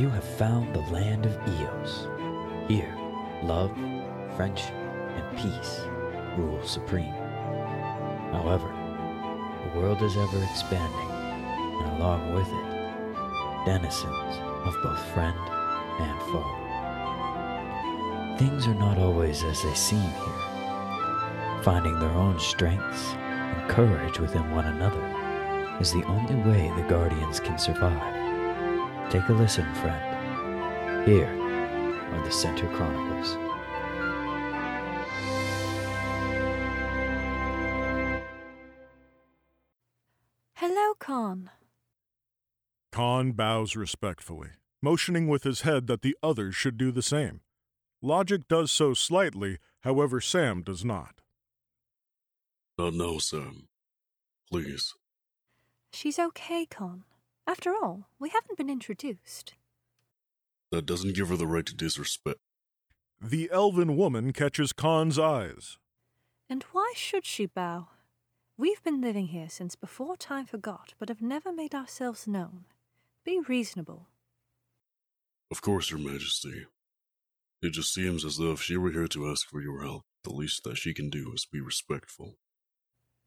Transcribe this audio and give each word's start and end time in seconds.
you 0.00 0.08
have 0.08 0.24
found 0.24 0.74
the 0.74 0.80
land 0.90 1.26
of 1.26 1.36
Eos. 1.46 2.08
Here, 2.68 2.96
love, 3.42 3.70
friendship, 4.34 4.72
and 4.72 5.36
peace 5.36 5.80
rule 6.38 6.62
supreme. 6.66 7.12
However, 8.32 8.72
the 9.62 9.78
world 9.78 10.00
is 10.00 10.16
ever 10.16 10.42
expanding, 10.42 11.10
and 11.10 11.98
along 11.98 12.32
with 12.32 12.48
it, 12.48 13.66
denizens 13.66 14.38
of 14.64 14.74
both 14.82 15.04
friend 15.12 15.38
and 16.00 16.18
foe. 16.32 16.56
Things 18.38 18.66
are 18.66 18.74
not 18.76 18.96
always 18.96 19.44
as 19.44 19.62
they 19.62 19.74
seem 19.74 20.00
here. 20.00 21.62
Finding 21.62 21.98
their 21.98 22.08
own 22.12 22.40
strengths 22.40 23.12
and 23.12 23.68
courage 23.68 24.18
within 24.18 24.50
one 24.50 24.64
another 24.64 25.04
is 25.78 25.92
the 25.92 26.04
only 26.04 26.36
way 26.36 26.72
the 26.74 26.88
Guardians 26.88 27.38
can 27.38 27.58
survive. 27.58 28.19
Take 29.10 29.28
a 29.28 29.32
listen, 29.32 29.64
friend. 29.74 31.04
Here 31.04 31.26
are 31.26 32.24
the 32.24 32.30
Center 32.30 32.68
Chronicles. 32.68 33.36
Hello, 40.54 40.94
Khan. 41.00 41.50
Khan 42.92 43.32
bows 43.32 43.74
respectfully, 43.74 44.50
motioning 44.80 45.26
with 45.26 45.42
his 45.42 45.62
head 45.62 45.88
that 45.88 46.02
the 46.02 46.16
others 46.22 46.54
should 46.54 46.76
do 46.76 46.92
the 46.92 47.02
same. 47.02 47.40
Logic 48.00 48.46
does 48.46 48.70
so 48.70 48.94
slightly, 48.94 49.58
however, 49.80 50.20
Sam 50.20 50.62
does 50.62 50.84
not. 50.84 51.20
Uh, 52.78 52.84
not 52.84 52.94
now, 52.94 53.18
Sam. 53.18 53.66
Please. 54.48 54.94
She's 55.92 56.20
okay, 56.20 56.64
Khan. 56.64 57.02
After 57.46 57.72
all, 57.74 58.08
we 58.18 58.28
haven't 58.30 58.58
been 58.58 58.70
introduced. 58.70 59.54
That 60.70 60.86
doesn't 60.86 61.14
give 61.14 61.28
her 61.28 61.36
the 61.36 61.46
right 61.46 61.66
to 61.66 61.74
disrespect. 61.74 62.38
The 63.20 63.50
elven 63.52 63.96
woman 63.96 64.32
catches 64.32 64.72
Khan's 64.72 65.18
eyes. 65.18 65.78
And 66.48 66.64
why 66.72 66.92
should 66.96 67.26
she 67.26 67.46
bow? 67.46 67.88
We've 68.56 68.82
been 68.82 69.00
living 69.00 69.28
here 69.28 69.48
since 69.48 69.74
before 69.74 70.16
time 70.16 70.46
forgot, 70.46 70.94
but 70.98 71.08
have 71.08 71.22
never 71.22 71.52
made 71.52 71.74
ourselves 71.74 72.26
known. 72.26 72.66
Be 73.24 73.40
reasonable. 73.40 74.08
Of 75.50 75.62
course, 75.62 75.90
Your 75.90 75.98
Majesty. 75.98 76.66
It 77.62 77.72
just 77.72 77.92
seems 77.92 78.24
as 78.24 78.36
though 78.36 78.52
if 78.52 78.62
she 78.62 78.76
were 78.76 78.90
here 78.92 79.08
to 79.08 79.28
ask 79.28 79.48
for 79.48 79.60
your 79.60 79.82
help, 79.82 80.04
the 80.24 80.32
least 80.32 80.64
that 80.64 80.78
she 80.78 80.94
can 80.94 81.10
do 81.10 81.32
is 81.34 81.46
be 81.50 81.60
respectful. 81.60 82.36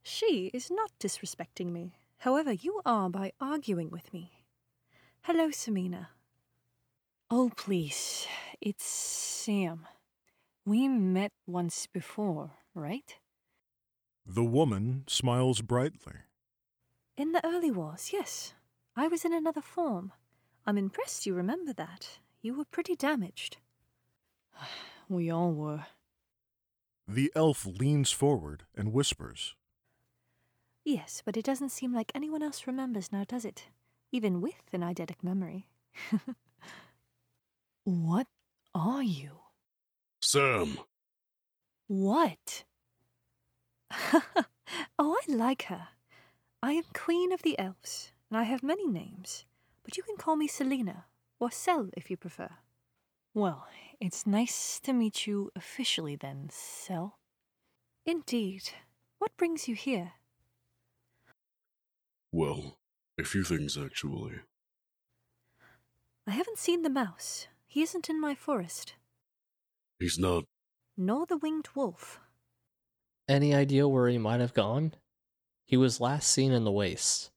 She 0.02 0.50
is 0.54 0.72
not 0.72 0.92
disrespecting 1.00 1.72
me. 1.72 1.94
However, 2.24 2.54
you 2.54 2.80
are 2.86 3.10
by 3.10 3.34
arguing 3.42 3.90
with 3.90 4.14
me. 4.14 4.32
Hello, 5.24 5.50
Samina. 5.50 6.08
Oh, 7.30 7.52
please. 7.58 8.28
It's 8.62 8.86
Sam. 8.86 9.86
We 10.66 10.88
met 10.88 11.34
once 11.46 11.86
before, 11.86 12.52
right? 12.74 13.18
The 14.26 14.46
woman 14.46 15.04
smiles 15.06 15.62
brightly. 15.62 16.14
In 17.18 17.34
the 17.34 17.46
early 17.46 17.72
wars, 17.72 18.12
yes. 18.14 18.54
I 18.96 19.10
was 19.10 19.26
in 19.26 19.34
another 19.34 19.60
form. 19.60 20.14
I'm 20.66 20.78
impressed 20.78 21.26
you 21.26 21.34
remember 21.34 21.74
that. 21.74 22.20
You 22.42 22.54
were 22.54 22.72
pretty 22.72 22.96
damaged. 22.96 23.58
We 25.10 25.30
all 25.30 25.52
were. 25.52 25.88
The 27.06 27.34
elf 27.36 27.66
leans 27.66 28.12
forward 28.12 28.64
and 28.74 28.94
whispers. 28.94 29.56
Yes, 30.86 31.22
but 31.26 31.38
it 31.38 31.46
doesn't 31.46 31.70
seem 31.70 31.94
like 31.94 32.12
anyone 32.14 32.44
else 32.44 32.68
remembers 32.68 33.12
now, 33.12 33.24
does 33.28 33.46
it? 33.46 33.68
Even 34.12 34.42
with 34.42 34.74
an 34.74 34.82
eidetic 34.82 35.24
memory. 35.24 35.68
what 37.84 38.28
are 38.76 39.04
you? 39.04 39.32
Sam! 40.22 40.80
What? 41.88 42.64
oh, 45.00 45.18
I 45.18 45.22
like 45.28 45.64
her. 45.64 45.90
I 46.62 46.74
am 46.74 46.84
Queen 46.94 47.32
of 47.32 47.42
the 47.44 47.58
Elves, 47.60 48.12
and 48.30 48.38
I 48.38 48.44
have 48.44 48.64
many 48.64 48.88
names, 48.88 49.46
but 49.84 49.98
you 49.98 50.04
can 50.04 50.18
call 50.18 50.36
me 50.36 50.48
Selina, 50.48 51.06
or 51.40 51.52
Sel 51.52 51.90
if 51.96 52.10
you 52.10 52.18
prefer. 52.18 52.50
Well, 53.34 53.68
it's 54.00 54.28
nice 54.28 54.80
to 54.82 54.94
meet 54.94 55.28
you 55.28 55.52
officially 55.56 56.16
then, 56.16 56.50
Sel. 56.52 57.18
Indeed. 58.06 58.70
What 59.20 59.36
brings 59.38 59.68
you 59.68 59.76
here? 59.76 60.14
Well, 62.34 62.80
a 63.20 63.24
few 63.24 63.44
things 63.44 63.78
actually. 63.78 64.34
I 66.26 66.32
haven't 66.32 66.58
seen 66.58 66.82
the 66.82 66.90
mouse. 66.90 67.48
He 67.68 67.84
isn't 67.84 68.10
in 68.10 68.20
my 68.20 68.34
forest. 68.34 68.96
He's 70.00 70.18
not. 70.18 70.46
Nor 70.98 71.28
the 71.28 71.38
winged 71.38 71.70
wolf. 71.76 72.20
Any 73.30 73.54
idea 73.54 73.88
where 73.88 74.08
he 74.08 74.18
might 74.18 74.40
have 74.40 74.56
gone? 74.56 74.96
He 75.66 75.78
was 75.78 76.02
last 76.02 76.28
seen 76.28 76.52
in 76.52 76.64
the 76.64 76.72
wastes. 76.72 77.30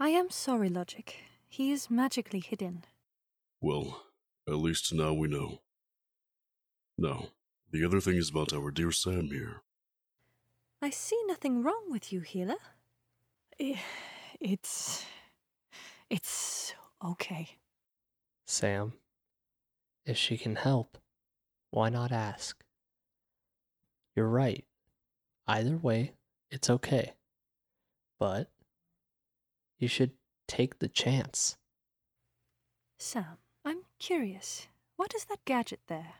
I 0.00 0.08
am 0.08 0.30
sorry, 0.30 0.68
Logic. 0.68 1.14
He 1.48 1.70
is 1.70 1.88
magically 1.88 2.40
hidden. 2.40 2.84
Well, 3.60 4.02
at 4.48 4.56
least 4.56 4.92
now 4.92 5.12
we 5.12 5.28
know. 5.28 5.60
Now, 6.98 7.28
the 7.70 7.84
other 7.84 8.00
thing 8.00 8.16
is 8.16 8.30
about 8.30 8.52
our 8.52 8.72
dear 8.72 8.90
Sam 8.90 9.28
here. 9.28 9.62
I 10.82 10.90
see 10.90 11.20
nothing 11.26 11.62
wrong 11.62 11.84
with 11.88 12.12
you, 12.12 12.20
healer. 12.20 12.58
I- 13.60 13.80
It's. 14.40 15.04
It's 16.10 16.74
okay. 17.04 17.58
Sam, 18.46 18.94
if 20.06 20.16
she 20.16 20.38
can 20.38 20.56
help, 20.56 20.96
why 21.70 21.90
not 21.90 22.12
ask? 22.12 22.62
You're 24.16 24.28
right. 24.28 24.64
Either 25.46 25.76
way, 25.76 26.12
it's 26.50 26.70
okay. 26.70 27.14
But 28.18 28.50
you 29.78 29.86
should 29.88 30.12
take 30.46 30.78
the 30.78 30.88
chance. 30.88 31.56
Sam, 32.98 33.38
I'm 33.64 33.82
curious. 33.98 34.68
What 34.96 35.14
is 35.14 35.26
that 35.26 35.44
gadget 35.44 35.80
there? 35.88 36.14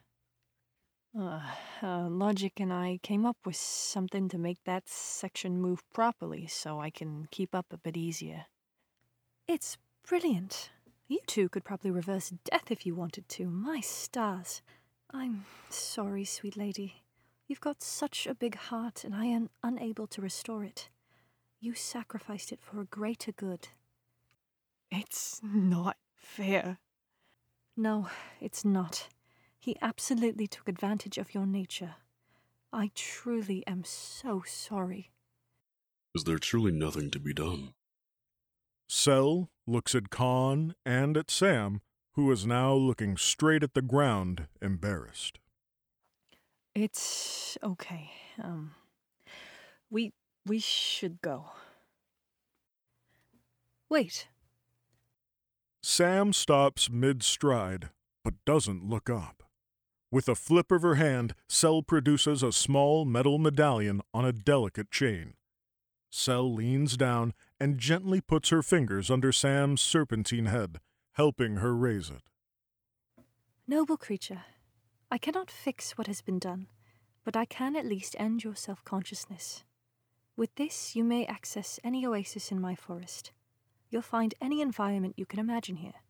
Uh, 1.18 1.40
uh, 1.82 2.08
Logic 2.08 2.52
and 2.60 2.72
I 2.72 3.00
came 3.02 3.26
up 3.26 3.38
with 3.44 3.56
something 3.56 4.28
to 4.28 4.38
make 4.38 4.62
that 4.64 4.88
section 4.88 5.60
move 5.60 5.82
properly 5.92 6.46
so 6.46 6.80
I 6.80 6.90
can 6.90 7.26
keep 7.32 7.56
up 7.56 7.66
a 7.72 7.76
bit 7.76 7.96
easier. 7.96 8.46
It's 9.48 9.78
brilliant. 10.06 10.70
You 11.08 11.18
two 11.26 11.48
could 11.48 11.64
probably 11.64 11.90
reverse 11.90 12.32
death 12.44 12.70
if 12.70 12.86
you 12.86 12.94
wanted 12.94 13.28
to. 13.30 13.46
My 13.46 13.80
stars. 13.80 14.62
I'm 15.10 15.46
sorry, 15.70 16.24
sweet 16.24 16.56
lady. 16.56 17.02
You've 17.48 17.60
got 17.60 17.82
such 17.82 18.26
a 18.26 18.34
big 18.34 18.54
heart, 18.56 19.02
and 19.04 19.14
I 19.14 19.24
am 19.24 19.48
unable 19.62 20.06
to 20.08 20.20
restore 20.20 20.62
it. 20.62 20.88
You 21.60 21.74
sacrificed 21.74 22.52
it 22.52 22.60
for 22.60 22.80
a 22.80 22.84
greater 22.84 23.32
good. 23.32 23.68
It's 24.90 25.40
not 25.42 25.96
fair. 26.14 26.78
No, 27.76 28.08
it's 28.40 28.64
not. 28.64 29.08
He 29.68 29.76
absolutely 29.82 30.46
took 30.46 30.66
advantage 30.66 31.18
of 31.18 31.34
your 31.34 31.44
nature. 31.44 31.96
I 32.72 32.90
truly 32.94 33.66
am 33.66 33.84
so 33.84 34.42
sorry. 34.46 35.10
Is 36.14 36.24
there 36.24 36.38
truly 36.38 36.72
nothing 36.72 37.10
to 37.10 37.20
be 37.20 37.34
done? 37.34 37.74
Sel 38.88 39.50
looks 39.66 39.94
at 39.94 40.08
Khan 40.08 40.74
and 40.86 41.18
at 41.18 41.30
Sam, 41.30 41.82
who 42.14 42.32
is 42.32 42.46
now 42.46 42.72
looking 42.72 43.18
straight 43.18 43.62
at 43.62 43.74
the 43.74 43.82
ground, 43.82 44.46
embarrassed. 44.62 45.38
It's 46.74 47.58
okay. 47.62 48.10
Um 48.42 48.74
we 49.90 50.14
we 50.46 50.60
should 50.60 51.20
go. 51.20 51.50
Wait. 53.90 54.28
Sam 55.82 56.32
stops 56.32 56.88
mid 56.88 57.22
stride, 57.22 57.90
but 58.24 58.32
doesn't 58.46 58.88
look 58.88 59.10
up. 59.10 59.42
With 60.10 60.28
a 60.28 60.34
flip 60.34 60.72
of 60.72 60.80
her 60.82 60.94
hand, 60.94 61.34
Sel 61.48 61.82
produces 61.82 62.42
a 62.42 62.50
small 62.50 63.04
metal 63.04 63.38
medallion 63.38 64.00
on 64.14 64.24
a 64.24 64.32
delicate 64.32 64.90
chain. 64.90 65.34
Sel 66.10 66.50
leans 66.50 66.96
down 66.96 67.34
and 67.60 67.78
gently 67.78 68.22
puts 68.22 68.48
her 68.48 68.62
fingers 68.62 69.10
under 69.10 69.32
Sam's 69.32 69.82
serpentine 69.82 70.46
head, 70.46 70.80
helping 71.12 71.56
her 71.56 71.74
raise 71.74 72.08
it. 72.08 72.22
Noble 73.66 73.98
creature, 73.98 74.44
I 75.10 75.18
cannot 75.18 75.50
fix 75.50 75.98
what 75.98 76.06
has 76.06 76.22
been 76.22 76.38
done, 76.38 76.68
but 77.22 77.36
I 77.36 77.44
can 77.44 77.76
at 77.76 77.84
least 77.84 78.16
end 78.18 78.44
your 78.44 78.54
self 78.54 78.82
consciousness. 78.84 79.62
With 80.38 80.54
this, 80.54 80.96
you 80.96 81.04
may 81.04 81.26
access 81.26 81.78
any 81.84 82.06
oasis 82.06 82.50
in 82.50 82.62
my 82.62 82.74
forest. 82.74 83.32
You'll 83.90 84.00
find 84.00 84.34
any 84.40 84.62
environment 84.62 85.18
you 85.18 85.26
can 85.26 85.38
imagine 85.38 85.76
here, 85.76 86.00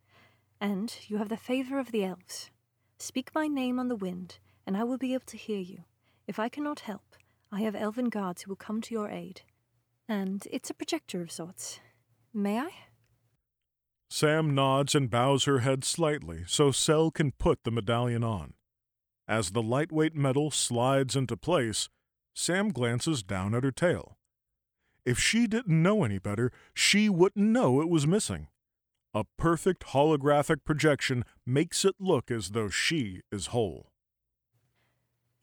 and 0.61 0.95
you 1.09 1.17
have 1.17 1.31
the 1.31 1.37
favor 1.37 1.81
of 1.81 1.91
the 1.91 2.05
elves. 2.05 2.51
Speak 3.01 3.31
my 3.33 3.47
name 3.47 3.79
on 3.79 3.87
the 3.87 3.97
wind, 3.97 4.39
and 4.67 4.77
I 4.77 4.83
will 4.83 4.99
be 4.99 5.15
able 5.15 5.27
to 5.27 5.37
hear 5.37 5.61
you. 5.61 5.85
If 6.27 6.41
I 6.41 6.49
cannot 6.49 6.81
help, 6.81 7.15
I 7.53 7.61
have 7.61 7.77
elven 7.77 8.09
guards 8.09 8.43
who 8.43 8.51
will 8.51 8.57
come 8.57 8.81
to 8.83 8.95
your 8.95 9.09
aid. 9.09 9.43
And 10.09 10.47
it's 10.51 10.69
a 10.69 10.75
projector 10.75 11.23
of 11.23 11.31
sorts. 11.31 11.79
May 12.35 12.59
I? 12.59 12.71
Sam 14.11 14.53
nods 14.55 14.97
and 14.97 15.09
bows 15.09 15.45
her 15.45 15.61
head 15.61 15.85
slightly 15.85 16.45
so 16.49 16.73
Sel 16.73 17.11
can 17.13 17.31
put 17.33 17.63
the 17.63 17.71
medallion 17.71 18.25
on. 18.25 18.55
As 19.29 19.51
the 19.51 19.63
lightweight 19.63 20.17
metal 20.17 20.51
slides 20.51 21.15
into 21.15 21.37
place, 21.37 21.89
Sam 22.35 22.71
glances 22.71 23.23
down 23.23 23.55
at 23.55 23.65
her 23.65 23.71
tail. 23.71 24.19
If 25.05 25.21
she 25.21 25.47
didn't 25.47 25.83
know 25.83 26.03
any 26.03 26.19
better, 26.19 26.51
she 26.75 27.09
wouldn't 27.09 27.47
know 27.47 27.81
it 27.81 27.89
was 27.89 28.07
missing. 28.07 28.49
A 29.15 29.25
perfect 29.39 29.87
holographic 29.89 30.65
projection 30.65 31.25
makes 31.47 31.85
it 31.85 31.95
look 31.99 32.31
as 32.31 32.51
though 32.51 32.69
she 32.69 33.23
is 33.33 33.49
whole. 33.49 33.91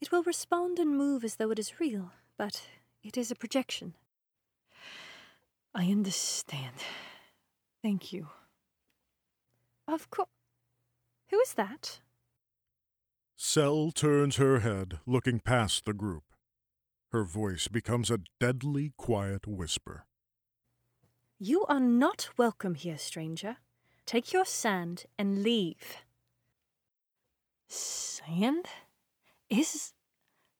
It 0.00 0.12
will 0.12 0.22
respond 0.22 0.78
and 0.78 0.96
move 0.96 1.24
as 1.24 1.36
though 1.36 1.50
it 1.50 1.58
is 1.58 1.80
real, 1.80 2.12
but 2.38 2.62
it 3.02 3.16
is 3.16 3.30
a 3.30 3.34
projection. 3.34 3.94
I 5.74 5.86
understand. 5.90 6.84
Thank 7.82 8.12
you. 8.12 8.28
Of 9.88 10.10
course. 10.10 10.28
Who 11.30 11.40
is 11.40 11.54
that? 11.54 12.00
Sel 13.36 13.90
turns 13.90 14.36
her 14.36 14.60
head, 14.60 15.00
looking 15.06 15.40
past 15.40 15.84
the 15.84 15.92
group. 15.92 16.24
Her 17.12 17.24
voice 17.24 17.68
becomes 17.68 18.10
a 18.10 18.20
deadly 18.40 18.92
quiet 18.96 19.46
whisper. 19.46 20.06
You 21.38 21.66
are 21.66 21.80
not 21.80 22.30
welcome 22.38 22.74
here, 22.74 22.96
stranger. 22.96 23.58
Take 24.06 24.32
your 24.32 24.46
sand 24.46 25.04
and 25.18 25.42
leave. 25.42 25.98
Sand? 27.68 28.66
Is. 29.50 29.92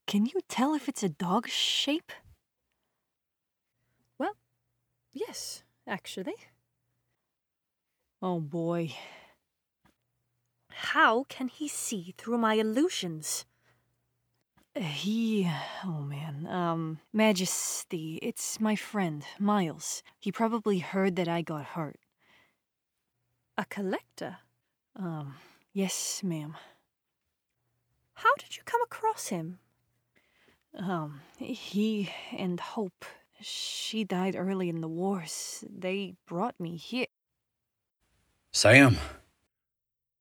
Can 0.07 0.27
you 0.27 0.41
tell 0.49 0.75
if 0.75 0.87
it's 0.87 1.03
a 1.03 1.09
dog 1.09 1.49
shape? 1.49 2.13
Well, 4.19 4.37
yes, 5.13 5.65
actually. 5.87 6.37
Oh 8.21 8.41
boy. 8.41 8.95
How 10.69 11.25
can 11.31 11.49
he 11.49 11.69
see 11.69 12.15
through 12.19 12.39
my 12.39 12.55
illusions? 12.55 13.47
He. 14.77 15.51
Oh 15.85 16.01
man. 16.01 16.47
Um, 16.47 17.01
Majesty, 17.13 18.19
it's 18.23 18.61
my 18.61 18.77
friend, 18.77 19.25
Miles. 19.39 20.03
He 20.21 20.31
probably 20.31 20.81
heard 20.81 21.17
that 21.17 21.29
I 21.29 21.43
got 21.43 21.65
hurt. 21.65 21.99
A 23.57 23.65
collector? 23.65 24.37
Um, 24.95 25.37
yes, 25.73 26.23
ma'am. 26.23 26.57
How 28.15 28.35
did 28.39 28.57
you 28.57 28.63
come 28.65 28.83
across 28.83 29.29
him? 29.29 29.59
Um, 30.75 31.21
he 31.39 32.11
and 32.37 32.61
Hope. 32.61 33.05
She 33.41 34.05
died 34.05 34.37
early 34.37 34.69
in 34.69 34.81
the 34.81 34.89
wars. 34.89 35.65
They 35.69 36.15
brought 36.27 36.59
me 36.59 36.77
here. 36.77 37.07
Sam, 38.53 38.97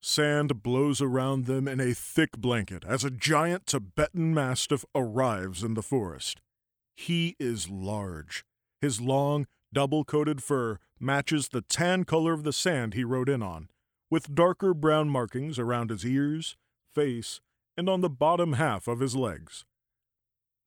Sand 0.07 0.61
blows 0.61 1.01
around 1.01 1.45
them 1.45 1.67
in 1.67 1.79
a 1.79 1.95
thick 1.95 2.37
blanket 2.37 2.83
as 2.85 3.03
a 3.03 3.09
giant 3.09 3.65
Tibetan 3.65 4.35
Mastiff 4.35 4.85
arrives 4.93 5.63
in 5.63 5.73
the 5.73 5.81
forest. 5.81 6.41
He 6.93 7.35
is 7.39 7.71
large. 7.71 8.45
His 8.79 9.01
long, 9.01 9.47
double 9.73 10.05
coated 10.05 10.43
fur 10.43 10.77
matches 10.99 11.47
the 11.47 11.63
tan 11.63 12.03
color 12.03 12.33
of 12.33 12.43
the 12.43 12.53
sand 12.53 12.93
he 12.93 13.03
rode 13.03 13.29
in 13.29 13.41
on, 13.41 13.67
with 14.11 14.35
darker 14.35 14.75
brown 14.75 15.09
markings 15.09 15.57
around 15.57 15.89
his 15.89 16.05
ears, 16.05 16.55
face, 16.93 17.41
and 17.75 17.89
on 17.89 18.01
the 18.01 18.07
bottom 18.07 18.53
half 18.53 18.87
of 18.87 18.99
his 18.99 19.15
legs. 19.15 19.65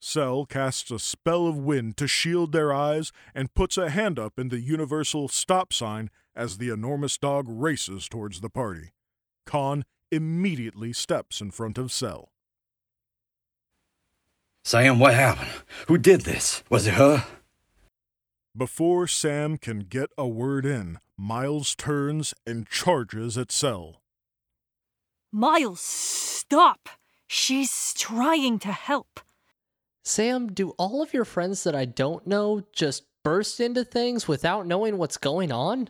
Sel 0.00 0.46
casts 0.46 0.90
a 0.90 0.98
spell 0.98 1.46
of 1.46 1.56
wind 1.56 1.96
to 1.98 2.08
shield 2.08 2.50
their 2.50 2.72
eyes 2.72 3.12
and 3.36 3.54
puts 3.54 3.78
a 3.78 3.90
hand 3.90 4.18
up 4.18 4.36
in 4.36 4.48
the 4.48 4.60
universal 4.60 5.28
stop 5.28 5.72
sign 5.72 6.10
as 6.34 6.58
the 6.58 6.70
enormous 6.70 7.16
dog 7.16 7.46
races 7.48 8.08
towards 8.08 8.40
the 8.40 8.50
party. 8.50 8.90
Khan 9.48 9.86
immediately 10.12 10.92
steps 10.92 11.40
in 11.40 11.50
front 11.50 11.78
of 11.78 11.90
Sel. 11.90 12.28
Sam, 14.62 14.98
what 14.98 15.14
happened? 15.14 15.48
Who 15.86 15.96
did 15.96 16.20
this? 16.20 16.62
Was 16.68 16.86
it 16.86 16.94
her? 16.94 17.24
Before 18.54 19.06
Sam 19.06 19.56
can 19.56 19.80
get 19.80 20.10
a 20.18 20.28
word 20.28 20.66
in, 20.66 20.98
Miles 21.16 21.74
turns 21.74 22.34
and 22.46 22.68
charges 22.68 23.38
at 23.38 23.50
Sel. 23.50 24.02
Miles, 25.32 25.80
stop! 25.80 26.90
She's 27.26 27.94
trying 27.94 28.58
to 28.58 28.72
help. 28.72 29.18
Sam, 30.04 30.48
do 30.52 30.70
all 30.78 31.02
of 31.02 31.14
your 31.14 31.24
friends 31.24 31.64
that 31.64 31.74
I 31.74 31.86
don't 31.86 32.26
know 32.26 32.64
just 32.74 33.04
burst 33.24 33.60
into 33.60 33.82
things 33.82 34.28
without 34.28 34.66
knowing 34.66 34.98
what's 34.98 35.16
going 35.16 35.50
on? 35.50 35.88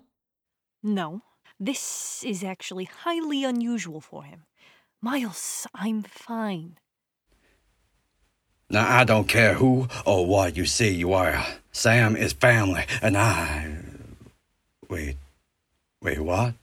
No, 0.80 1.22
this 1.58 2.22
is 2.24 2.44
actually 2.44 2.84
highly 2.84 3.44
unusual 3.44 4.00
for 4.00 4.24
him. 4.24 4.44
Miles, 5.00 5.66
I'm 5.74 6.02
fine. 6.02 6.78
Now, 8.70 8.98
I 8.98 9.04
don't 9.04 9.28
care 9.28 9.54
who 9.54 9.88
or 10.04 10.26
what 10.26 10.56
you 10.56 10.66
say 10.66 10.90
you 10.90 11.12
are. 11.14 11.44
Sam 11.72 12.16
is 12.16 12.32
family, 12.32 12.84
and 13.00 13.16
I. 13.16 13.78
Wait. 14.90 15.16
Wait, 16.02 16.20
what? 16.20 16.54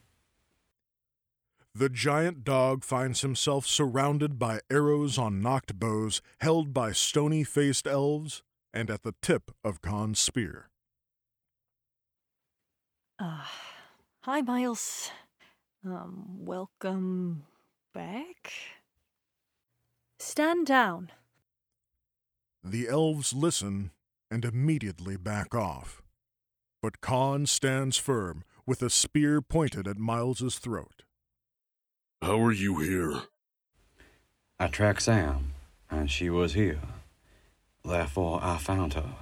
The 1.74 1.90
giant 1.90 2.46
dog 2.46 2.86
finds 2.86 3.22
himself 3.22 3.66
surrounded 3.66 4.40
by 4.40 4.62
arrows 4.70 5.18
on 5.18 5.42
knocked 5.42 5.78
bows 5.78 6.22
held 6.40 6.74
by 6.74 6.94
stony 6.94 7.44
faced 7.44 7.86
elves 7.86 8.44
and 8.74 8.90
at 8.90 9.04
the 9.04 9.14
tip 9.22 9.52
of 9.64 9.82
Khan's 9.82 10.20
spear. 10.20 10.70
Uh, 13.20 13.44
hi, 14.26 14.42
Miles. 14.42 15.12
Um, 15.86 16.26
welcome 16.40 17.44
back? 17.94 18.52
Stand 20.18 20.66
down. 20.66 21.12
The 22.64 22.88
elves 22.90 23.34
listen 23.34 23.92
and 24.32 24.44
immediately 24.44 25.16
back 25.16 25.54
off. 25.54 26.02
But 26.82 27.02
Khan 27.02 27.46
stands 27.46 27.98
firm 27.98 28.44
with 28.66 28.82
a 28.82 28.90
spear 28.90 29.44
pointed 29.44 29.88
at 29.88 30.00
Miles's 30.00 30.58
throat. 30.58 31.04
How 32.20 32.44
are 32.44 32.52
you 32.52 32.80
here? 32.80 33.22
I 34.60 34.70
tracked 34.70 35.04
Sam, 35.04 35.54
and 35.92 36.10
she 36.10 36.32
was 36.32 36.56
here. 36.56 36.82
Therefore, 37.84 38.40
I 38.42 38.58
found 38.58 38.96
her. 38.96 39.18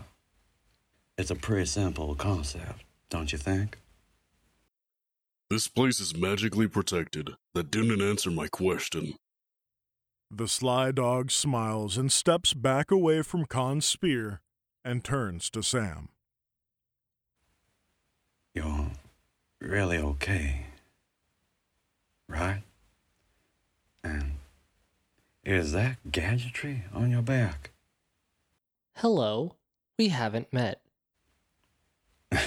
It's 1.17 1.31
a 1.31 1.35
pretty 1.35 1.65
simple 1.65 2.15
concept, 2.15 2.85
don't 3.09 3.33
you 3.33 3.37
think? 3.37 3.82
This 5.53 5.67
place 5.67 5.99
is 5.99 6.15
magically 6.15 6.67
protected. 6.67 7.35
That 7.53 7.69
didn't 7.69 8.01
answer 8.01 8.31
my 8.31 8.47
question. 8.47 9.13
The 10.31 10.47
sly 10.47 10.91
dog 10.91 11.29
smiles 11.29 11.95
and 11.95 12.11
steps 12.11 12.55
back 12.55 12.89
away 12.89 13.21
from 13.21 13.45
Khan's 13.45 13.85
spear 13.85 14.41
and 14.83 15.03
turns 15.03 15.51
to 15.51 15.61
Sam. 15.61 16.09
You're 18.55 18.87
really 19.61 19.99
okay. 19.99 20.65
Right? 22.27 22.63
And 24.03 24.37
is 25.43 25.71
that 25.73 25.97
gadgetry 26.11 26.85
on 26.91 27.11
your 27.11 27.21
back? 27.21 27.73
Hello, 28.95 29.53
we 29.99 30.07
haven't 30.07 30.51
met. 30.51 30.81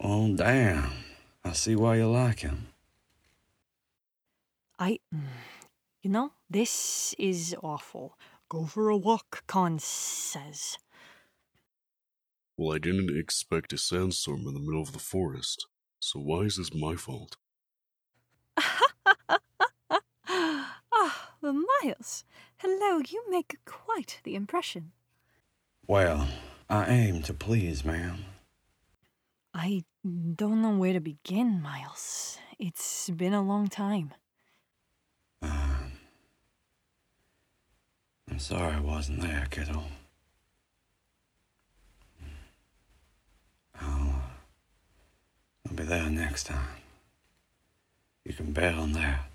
Oh, 0.00 0.32
damn. 0.34 0.92
I 1.48 1.52
see 1.52 1.74
why 1.74 1.96
you 1.96 2.06
like 2.10 2.40
him. 2.40 2.66
I. 4.78 4.98
You 6.02 6.10
know, 6.10 6.32
this 6.50 7.14
is 7.18 7.56
awful. 7.62 8.18
Go 8.50 8.66
for 8.66 8.90
a 8.90 8.96
walk, 8.98 9.44
Khan 9.46 9.78
says. 9.78 10.76
Well, 12.58 12.74
I 12.74 12.78
didn't 12.78 13.16
expect 13.16 13.72
a 13.72 13.78
sandstorm 13.78 14.46
in 14.46 14.52
the 14.52 14.60
middle 14.60 14.82
of 14.82 14.92
the 14.92 14.98
forest, 14.98 15.66
so 16.00 16.20
why 16.20 16.40
is 16.40 16.56
this 16.56 16.74
my 16.74 16.96
fault? 16.96 17.36
Ah, 20.30 21.32
the 21.40 21.52
Miles. 21.82 22.24
Hello, 22.58 23.00
you 23.08 23.24
make 23.30 23.56
quite 23.64 24.20
the 24.24 24.34
impression. 24.34 24.92
Well, 25.86 26.28
I 26.68 26.86
aim 26.86 27.22
to 27.22 27.32
please, 27.32 27.84
ma'am. 27.84 28.24
I 29.54 29.84
don't 30.08 30.62
know 30.62 30.76
where 30.76 30.92
to 30.92 31.00
begin, 31.00 31.60
Miles. 31.62 32.38
It's 32.58 33.10
been 33.10 33.34
a 33.34 33.42
long 33.42 33.68
time. 33.68 34.14
Um, 35.42 35.92
I'm 38.30 38.38
sorry 38.38 38.74
I 38.74 38.80
wasn't 38.80 39.22
there, 39.22 39.46
kiddo. 39.50 39.84
I'll, 43.80 44.22
I'll 45.66 45.74
be 45.74 45.84
there 45.84 46.10
next 46.10 46.44
time. 46.44 46.68
You 48.24 48.34
can 48.34 48.52
bet 48.52 48.74
on 48.74 48.92
that. 48.92 49.30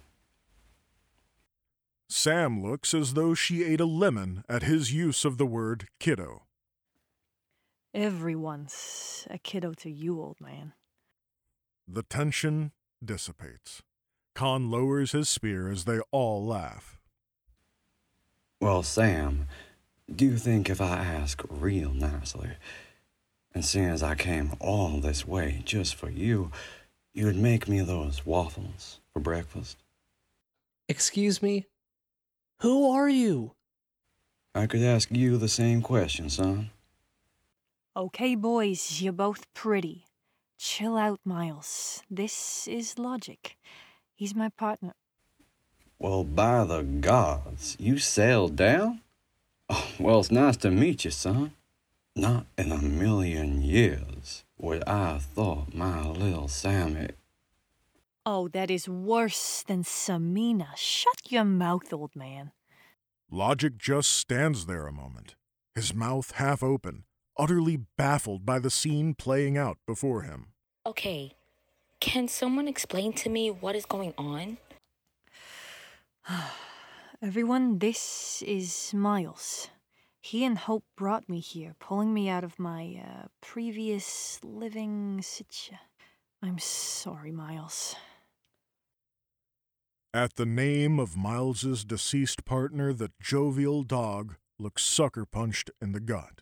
Sam 2.09 2.61
looks 2.61 2.93
as 2.93 3.15
though 3.15 3.33
she 3.33 3.63
ate 3.63 3.81
a 3.81 3.85
lemon 3.85 4.43
at 4.47 4.63
his 4.63 4.93
use 4.93 5.25
of 5.25 5.37
the 5.37 5.47
word 5.47 5.87
kiddo. 5.99 6.43
Everyone's 7.93 9.27
a 9.29 9.37
kiddo 9.37 9.73
to 9.73 9.89
you, 9.89 10.19
old 10.19 10.41
man. 10.41 10.73
The 11.87 12.01
tension 12.01 12.71
dissipates. 13.05 13.83
Khan 14.33 14.71
lowers 14.71 15.11
his 15.11 15.29
spear 15.29 15.69
as 15.69 15.85
they 15.85 15.99
all 16.11 16.43
laugh. 16.43 16.99
Well, 18.59 18.81
Sam, 18.81 19.47
do 20.13 20.25
you 20.25 20.37
think 20.37 20.69
if 20.69 20.81
I 20.81 20.97
ask 20.97 21.43
real 21.47 21.93
nicely, 21.93 22.51
and 23.53 23.63
seeing 23.63 23.89
as 23.89 24.01
I 24.01 24.15
came 24.15 24.53
all 24.59 24.99
this 24.99 25.27
way 25.27 25.61
just 25.63 25.93
for 25.93 26.09
you, 26.09 26.49
you'd 27.13 27.35
make 27.35 27.67
me 27.67 27.81
those 27.81 28.25
waffles 28.25 29.01
for 29.11 29.19
breakfast? 29.19 29.77
Excuse 30.89 31.43
me? 31.43 31.67
Who 32.61 32.89
are 32.89 33.09
you? 33.09 33.51
I 34.55 34.65
could 34.65 34.81
ask 34.81 35.11
you 35.11 35.37
the 35.37 35.47
same 35.47 35.83
question, 35.83 36.29
son. 36.29 36.71
Okay, 37.95 38.33
boys, 38.33 39.01
you're 39.01 39.13
both 39.13 39.45
pretty. 39.53 40.05
Chill 40.57 40.97
out, 40.97 41.19
Miles. 41.23 42.01
This 42.09 42.67
is 42.67 42.97
logic. 42.97 43.55
He's 44.15 44.33
my 44.33 44.49
partner. 44.49 44.93
Well, 45.99 46.23
by 46.23 46.63
the 46.63 46.81
gods, 46.81 47.77
you 47.79 47.99
sailed 47.99 48.55
down? 48.55 49.01
Oh, 49.69 49.87
well, 49.99 50.21
it's 50.21 50.31
nice 50.31 50.57
to 50.57 50.71
meet 50.71 51.05
you, 51.05 51.11
son. 51.11 51.53
Not 52.15 52.47
in 52.57 52.71
a 52.71 52.81
million 52.81 53.61
years 53.61 54.43
would 54.57 54.83
I 54.85 55.13
have 55.13 55.23
thought 55.23 55.75
my 55.75 56.07
little 56.07 56.47
Sammy. 56.47 57.09
Oh, 58.25 58.47
that 58.47 58.71
is 58.71 58.89
worse 58.89 59.63
than 59.67 59.83
Samina. 59.83 60.75
Shut 60.75 61.29
your 61.29 61.45
mouth, 61.45 61.93
old 61.93 62.15
man. 62.15 62.53
Logic 63.29 63.77
just 63.77 64.09
stands 64.09 64.65
there 64.65 64.87
a 64.87 64.91
moment, 64.91 65.35
his 65.75 65.93
mouth 65.93 66.31
half 66.31 66.63
open, 66.63 67.03
utterly 67.37 67.77
baffled 67.97 68.45
by 68.45 68.59
the 68.59 68.69
scene 68.69 69.13
playing 69.13 69.57
out 69.57 69.77
before 69.85 70.21
him. 70.21 70.47
Okay, 70.85 71.33
can 71.99 72.27
someone 72.27 72.67
explain 72.67 73.13
to 73.13 73.29
me 73.29 73.49
what 73.49 73.75
is 73.75 73.85
going 73.85 74.13
on? 74.17 74.57
Everyone, 77.21 77.79
this 77.79 78.43
is 78.45 78.93
Miles. 78.93 79.69
He 80.19 80.43
and 80.45 80.57
Hope 80.57 80.83
brought 80.95 81.27
me 81.27 81.39
here, 81.39 81.75
pulling 81.79 82.13
me 82.13 82.29
out 82.29 82.43
of 82.43 82.59
my 82.59 83.01
uh, 83.05 83.27
previous 83.41 84.39
living 84.43 85.21
situ. 85.21 85.75
I'm 86.41 86.59
sorry, 86.59 87.31
Miles. 87.31 87.95
At 90.13 90.35
the 90.35 90.45
name 90.45 90.99
of 90.99 91.17
Miles's 91.17 91.83
deceased 91.83 92.45
partner, 92.45 92.93
the 92.93 93.11
jovial 93.21 93.83
dog 93.83 94.35
looks 94.59 94.83
sucker 94.83 95.25
punched 95.25 95.71
in 95.81 95.91
the 95.91 95.99
gut. 95.99 96.41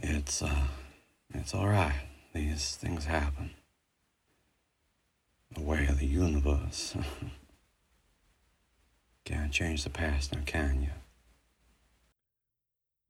It's, 0.00 0.42
uh, 0.42 0.66
it's 1.34 1.54
alright. 1.54 2.06
These 2.32 2.76
things 2.76 3.06
happen. 3.06 3.50
The 5.52 5.62
way 5.62 5.86
of 5.86 5.98
the 5.98 6.06
universe. 6.06 6.96
Can't 9.24 9.52
change 9.52 9.84
the 9.84 9.90
past 9.90 10.34
now, 10.34 10.40
can 10.46 10.82
you? 10.82 10.90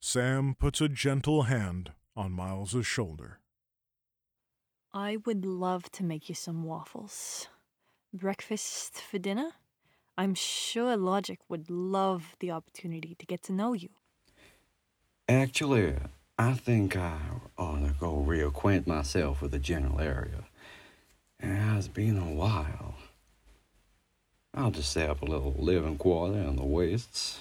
Sam 0.01 0.55
puts 0.59 0.81
a 0.81 0.89
gentle 0.89 1.43
hand 1.43 1.93
on 2.17 2.33
Miles's 2.33 2.87
shoulder. 2.87 3.39
I 4.93 5.19
would 5.27 5.45
love 5.45 5.91
to 5.93 6.05
make 6.05 6.29
you 6.29 6.35
some 6.35 6.65
waffles. 6.65 7.49
Breakfast 8.13 9.01
for 9.01 9.19
dinner? 9.19 9.51
I'm 10.17 10.35
sure 10.35 10.97
Logic 10.97 11.39
would 11.49 11.71
love 11.71 12.35
the 12.41 12.51
opportunity 12.51 13.15
to 13.19 13.27
get 13.27 13.43
to 13.43 13.53
know 13.53 13.75
you. 13.75 13.91
Actually, 15.29 15.95
I 16.41 16.53
think 16.53 16.97
I 16.97 17.19
ought 17.59 17.81
to 17.81 17.95
go 17.99 18.25
reacquaint 18.25 18.87
myself 18.87 19.43
with 19.43 19.51
the 19.51 19.59
general 19.59 20.01
area. 20.01 20.45
It 21.41 21.49
has 21.49 21.89
been 21.89 22.17
a 22.17 22.33
while. 22.33 22.95
I'll 24.55 24.71
just 24.71 24.93
set 24.93 25.11
up 25.11 25.21
a 25.21 25.25
little 25.25 25.57
living 25.59 25.99
quarter 25.99 26.39
in 26.39 26.55
the 26.55 26.65
wastes 26.65 27.41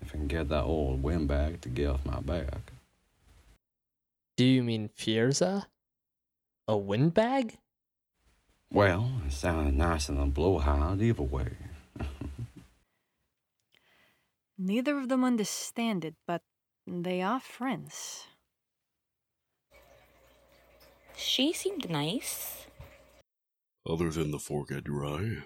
if 0.00 0.08
I 0.08 0.12
can 0.12 0.28
get 0.28 0.48
that 0.48 0.64
old 0.64 1.02
windbag 1.02 1.60
to 1.60 1.68
get 1.68 1.88
off 1.88 2.06
my 2.06 2.20
back. 2.20 2.72
Do 4.38 4.44
you 4.44 4.62
mean 4.62 4.88
Fuerza? 4.88 5.66
A 6.66 6.76
windbag? 6.76 7.58
Well, 8.70 9.10
it 9.26 9.32
sounded 9.32 9.76
nicer 9.76 10.14
than 10.14 10.30
blowhard 10.30 11.02
either 11.02 11.22
way. 11.22 11.50
Neither 14.58 14.96
of 14.98 15.10
them 15.10 15.22
understand 15.22 16.04
it, 16.06 16.14
but 16.26 16.42
they 16.86 17.22
are 17.22 17.40
friends. 17.40 18.26
She 21.16 21.52
seemed 21.52 21.90
nice. 21.90 22.66
Other 23.88 24.10
than 24.10 24.30
the 24.30 24.38
fork 24.38 24.70
at 24.72 24.86
your 24.86 25.04
eye? 25.04 25.44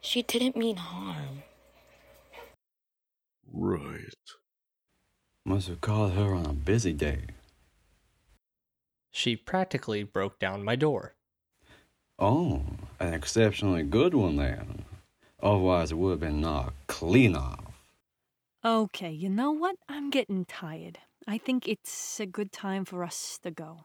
She 0.00 0.22
didn't 0.22 0.56
mean 0.56 0.76
harm. 0.76 1.42
Right. 3.52 4.14
Must 5.44 5.68
have 5.68 5.80
called 5.80 6.12
her 6.12 6.34
on 6.34 6.46
a 6.46 6.52
busy 6.52 6.92
day. 6.92 7.22
She 9.10 9.34
practically 9.36 10.02
broke 10.02 10.38
down 10.38 10.62
my 10.62 10.76
door. 10.76 11.14
Oh, 12.18 12.62
an 13.00 13.14
exceptionally 13.14 13.82
good 13.82 14.14
one 14.14 14.36
then. 14.36 14.84
Otherwise, 15.42 15.92
it 15.92 15.96
would 15.96 16.10
have 16.10 16.20
been 16.20 16.40
knocked 16.40 16.86
clean 16.86 17.34
off. 17.34 17.67
Okay, 18.64 19.12
you 19.12 19.28
know 19.28 19.52
what? 19.52 19.76
I'm 19.88 20.10
getting 20.10 20.44
tired. 20.44 20.98
I 21.28 21.38
think 21.38 21.68
it's 21.68 22.18
a 22.18 22.26
good 22.26 22.50
time 22.50 22.84
for 22.84 23.04
us 23.04 23.38
to 23.44 23.50
go. 23.52 23.84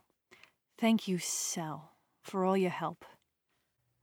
Thank 0.79 1.07
you, 1.07 1.19
Sal, 1.19 1.91
for 2.23 2.43
all 2.43 2.57
your 2.57 2.71
help. 2.71 3.05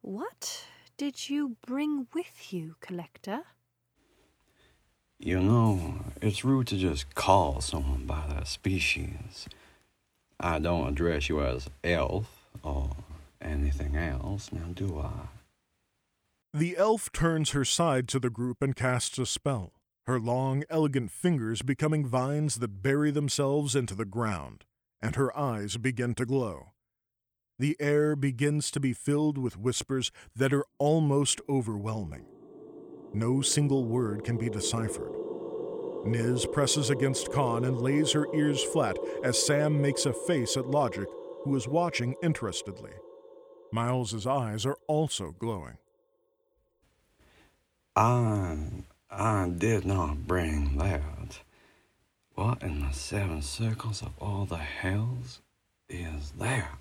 What 0.01 0.65
did 0.97 1.29
you 1.29 1.57
bring 1.67 2.07
with 2.15 2.53
you, 2.53 2.77
Collector? 2.81 3.41
You 5.19 5.41
know, 5.41 6.05
it's 6.23 6.45
rude 6.45 6.69
to 6.69 6.77
just 6.77 7.15
call 7.15 7.61
someone 7.61 8.07
by 8.07 8.27
their 8.29 8.45
species. 8.45 9.49
I 10.39 10.59
don't 10.59 10.89
address 10.89 11.29
you 11.29 11.43
as 11.43 11.69
elf 11.83 12.47
or 12.63 12.91
anything 13.43 13.97
else, 13.97 14.51
now 14.53 14.69
do 14.73 15.01
I? 15.01 15.29
The 16.57 16.77
elf 16.77 17.11
turns 17.13 17.51
her 17.51 17.65
side 17.65 18.09
to 18.09 18.19
the 18.19 18.31
group 18.31 18.63
and 18.63 18.75
casts 18.75 19.19
a 19.19 19.27
spell, 19.27 19.73
her 20.07 20.19
long, 20.19 20.65
elegant 20.71 21.11
fingers 21.11 21.63
becoming 21.63 22.07
vines 22.07 22.57
that 22.57 22.83
bury 22.83 23.11
themselves 23.11 23.77
into 23.77 23.95
the 23.95 24.05
ground, 24.05 24.65
and 25.01 25.17
her 25.17 25.37
eyes 25.37 25.77
begin 25.77 26.15
to 26.15 26.27
glow. 26.27 26.73
The 27.59 27.77
air 27.79 28.17
begins 28.17 28.71
to 28.71 28.81
be 28.81 28.93
filled 28.93 29.37
with 29.37 29.59
whispers 29.59 30.11
that 30.35 30.53
are 30.53 30.65
almost 30.79 31.41
overwhelming. 31.49 32.25
No 33.13 33.43
single 33.43 33.85
word 33.85 34.25
can 34.25 34.39
be 34.39 34.49
deciphered. 34.49 35.13
Niz 36.07 36.51
presses 36.51 36.89
against 36.89 37.31
Khan 37.33 37.65
and 37.65 37.81
lays 37.81 38.13
her 38.13 38.27
ears 38.35 38.63
flat 38.63 38.97
as 39.23 39.45
Sam 39.45 39.83
makes 39.83 40.07
a 40.07 40.15
face 40.15 40.57
at 40.57 40.71
Logic, 40.71 41.07
who 41.45 41.55
is 41.55 41.69
watching 41.69 42.15
interestedly. 42.23 42.93
Miles's 43.73 44.27
eyes 44.27 44.65
are 44.65 44.79
also 44.87 45.35
glowing. 45.39 45.77
I, 47.95 48.85
I 49.11 49.49
did 49.49 49.85
not 49.85 50.27
bring 50.27 50.79
that. 50.79 51.41
What 52.35 52.63
in 52.63 52.81
the 52.81 52.93
seven 52.93 53.43
circles 53.43 54.03
of 54.03 54.13
all 54.21 54.45
the 54.45 54.57
hells 54.57 55.41
is 55.89 56.31
there? 56.39 56.79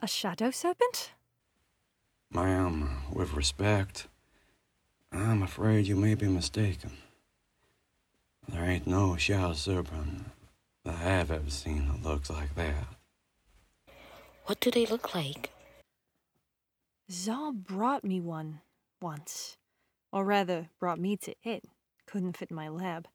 A 0.00 0.06
shadow 0.06 0.52
serpent? 0.52 1.10
Ma'am, 2.30 2.88
with 3.12 3.34
respect, 3.34 4.06
I'm 5.10 5.42
afraid 5.42 5.86
you 5.86 5.96
may 5.96 6.14
be 6.14 6.28
mistaken. 6.28 6.92
There 8.48 8.64
ain't 8.64 8.86
no 8.86 9.16
shadow 9.16 9.54
serpent 9.54 10.26
that 10.84 10.94
I've 10.94 11.30
ever 11.32 11.50
seen 11.50 11.88
that 11.88 12.08
looks 12.08 12.30
like 12.30 12.54
that. 12.54 12.86
What 14.46 14.60
do 14.60 14.70
they 14.70 14.86
look 14.86 15.14
like? 15.14 15.50
Zal 17.10 17.52
brought 17.52 18.04
me 18.04 18.20
one 18.20 18.60
once. 19.02 19.56
Or 20.12 20.24
rather, 20.24 20.68
brought 20.80 20.98
me 20.98 21.16
to 21.18 21.34
it. 21.42 21.64
Couldn't 22.06 22.36
fit 22.36 22.50
in 22.50 22.56
my 22.56 22.68
lab. 22.68 23.06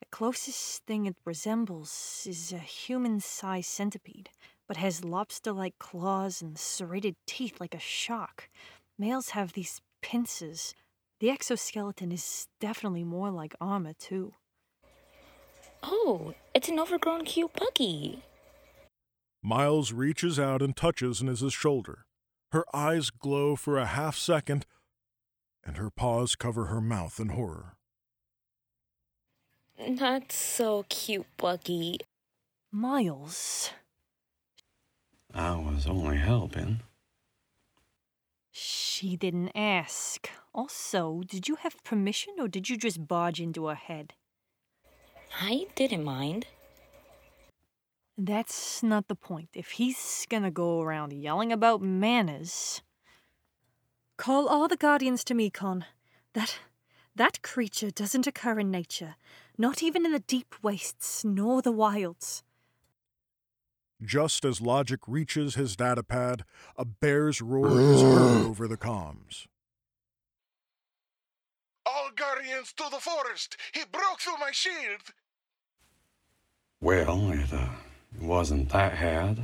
The 0.00 0.06
closest 0.10 0.84
thing 0.84 1.06
it 1.06 1.16
resembles 1.24 2.26
is 2.28 2.52
a 2.52 2.58
human 2.58 3.20
sized 3.20 3.70
centipede, 3.70 4.30
but 4.68 4.76
has 4.76 5.04
lobster 5.04 5.52
like 5.52 5.78
claws 5.78 6.42
and 6.42 6.58
serrated 6.58 7.16
teeth 7.26 7.60
like 7.60 7.74
a 7.74 7.78
shark. 7.78 8.50
Males 8.98 9.30
have 9.30 9.52
these 9.52 9.80
pincers. 10.02 10.74
The 11.20 11.30
exoskeleton 11.30 12.12
is 12.12 12.48
definitely 12.60 13.04
more 13.04 13.30
like 13.30 13.54
armor, 13.60 13.94
too. 13.94 14.34
Oh, 15.82 16.34
it's 16.54 16.68
an 16.68 16.78
overgrown 16.78 17.24
cute 17.24 17.52
puppy. 17.52 18.22
Miles 19.42 19.92
reaches 19.92 20.38
out 20.38 20.60
and 20.60 20.76
touches 20.76 21.22
Niz's 21.22 21.54
shoulder. 21.54 22.04
Her 22.52 22.64
eyes 22.74 23.10
glow 23.10 23.54
for 23.56 23.78
a 23.78 23.86
half 23.86 24.16
second, 24.16 24.66
and 25.66 25.76
her 25.76 25.90
paws 25.90 26.36
cover 26.36 26.66
her 26.66 26.80
mouth 26.80 27.18
in 27.18 27.30
horror. 27.30 27.76
Not 29.86 30.32
so 30.32 30.86
cute, 30.88 31.26
Bucky. 31.36 31.98
Miles. 32.72 33.70
I 35.34 35.56
was 35.56 35.86
only 35.86 36.16
helping. 36.16 36.80
She 38.50 39.16
didn't 39.16 39.52
ask. 39.54 40.30
Also, 40.54 41.22
did 41.26 41.46
you 41.46 41.56
have 41.56 41.84
permission 41.84 42.34
or 42.38 42.48
did 42.48 42.70
you 42.70 42.78
just 42.78 43.06
barge 43.06 43.40
into 43.40 43.66
her 43.66 43.74
head? 43.74 44.14
I 45.38 45.66
didn't 45.74 46.04
mind. 46.04 46.46
That's 48.16 48.82
not 48.82 49.08
the 49.08 49.14
point. 49.14 49.50
If 49.52 49.72
he's 49.72 50.26
gonna 50.30 50.50
go 50.50 50.80
around 50.80 51.12
yelling 51.12 51.52
about 51.52 51.82
manners. 51.82 52.80
Call 54.16 54.48
all 54.48 54.66
the 54.66 54.76
guardians 54.76 55.24
to 55.24 55.34
me, 55.34 55.50
Khan. 55.50 55.84
That. 56.32 56.58
that 57.14 57.42
creature 57.42 57.90
doesn't 57.90 58.26
occur 58.26 58.58
in 58.58 58.70
nature, 58.70 59.16
not 59.58 59.82
even 59.82 60.04
in 60.06 60.12
the 60.12 60.20
deep 60.20 60.54
wastes 60.62 61.24
nor 61.24 61.62
the 61.62 61.72
wilds. 61.72 62.42
Just 64.02 64.44
as 64.44 64.60
Logic 64.60 65.00
reaches 65.06 65.54
his 65.54 65.76
datapad, 65.76 66.42
a 66.76 66.84
bear's 66.84 67.40
roar 67.40 67.80
is 67.80 68.02
heard 68.02 68.46
over 68.46 68.68
the 68.68 68.76
comms. 68.76 69.46
All 71.86 72.10
guardians 72.14 72.72
to 72.74 72.84
the 72.90 72.98
forest! 72.98 73.56
He 73.72 73.82
broke 73.90 74.20
through 74.20 74.38
my 74.38 74.50
shield! 74.50 75.12
Well, 76.80 77.30
it 77.32 77.52
uh, 77.52 77.68
wasn't 78.20 78.68
that 78.70 78.96
hard. 78.96 79.38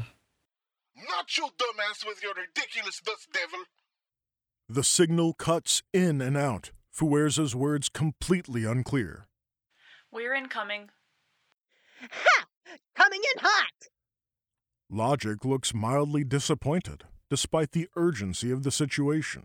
Not 1.09 1.37
you, 1.37 1.45
dumbass, 1.45 2.07
with 2.07 2.23
your 2.23 2.35
ridiculous 2.35 3.01
dust 3.01 3.29
devil! 3.33 3.65
The 4.69 4.85
signal 4.85 5.35
cuts 5.35 5.83
in 5.93 6.21
and 6.21 6.37
out, 6.37 6.71
Fuerza's 6.91 7.55
words 7.55 7.89
completely 7.89 8.65
unclear. 8.65 9.27
We're 10.11 10.35
incoming. 10.35 10.91
Ha! 12.11 12.47
Coming 12.95 13.21
in 13.35 13.41
hot! 13.43 13.89
Logic 14.91 15.45
looks 15.45 15.75
mildly 15.75 16.25
disappointed, 16.25 17.05
despite 17.31 17.73
the 17.73 17.89
urgency 17.97 18.51
of 18.51 18.63
the 18.63 18.71
situation. 18.71 19.45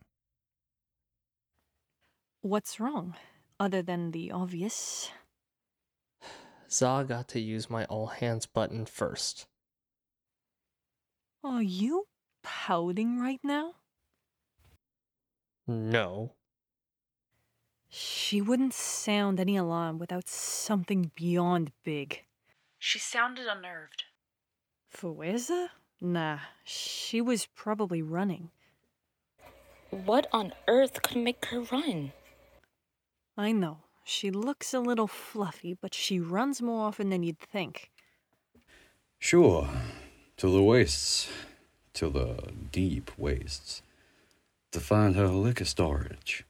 What's 2.42 2.80
wrong? 2.80 3.16
Other 3.60 3.82
than 3.82 4.12
the 4.12 4.32
obvious. 4.32 5.10
Za 6.70 7.06
got 7.08 7.28
to 7.30 7.40
use 7.40 7.70
my 7.70 7.86
all 7.86 8.08
hands 8.08 8.46
button 8.46 8.86
first. 8.86 9.48
Are 11.44 11.62
you 11.62 12.08
pouting 12.44 13.20
right 13.20 13.40
now? 13.44 13.76
No. 15.68 16.34
She 17.90 18.42
wouldn't 18.42 18.74
sound 18.74 19.40
any 19.40 19.58
alarm 19.58 20.00
without 20.00 20.28
something 20.28 21.12
beyond 21.16 21.72
big. 21.84 22.24
She 22.80 23.00
sounded 23.00 23.48
unnerved. 23.48 24.06
Fuerza? 24.90 25.70
Nah, 26.00 26.40
she 26.64 27.22
was 27.22 27.48
probably 27.48 28.02
running. 28.02 28.52
What 29.90 30.28
on 30.32 30.54
earth 30.68 31.02
could 31.02 31.18
make 31.18 31.46
her 31.46 31.62
run? 31.62 32.14
I 33.38 33.52
know. 33.52 33.80
She 34.04 34.32
looks 34.32 34.74
a 34.74 34.80
little 34.80 35.08
fluffy, 35.08 35.74
but 35.74 35.94
she 35.94 36.20
runs 36.20 36.62
more 36.62 36.86
often 36.88 37.10
than 37.10 37.24
you'd 37.24 37.40
think. 37.40 37.92
Sure, 39.20 39.68
to 40.38 40.50
the 40.50 40.64
wastes, 40.64 41.28
to 41.94 42.10
the 42.10 42.52
deep 42.72 43.12
wastes, 43.18 43.82
to 44.78 44.84
find 44.84 45.16
her 45.16 45.28
liquor 45.28 45.66
storage. 45.66 46.46